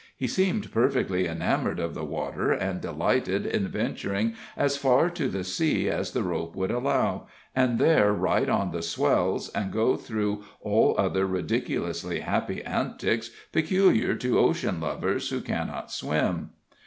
[0.17, 5.43] He seemed perfectly enamored of the water, and delighted in venturing as far to the
[5.43, 10.43] sea as the rope would allow, and there ride on the swells, and go through
[10.59, 16.49] all other ridiculously happy antics peculiar to ocean lovers who cannot swim.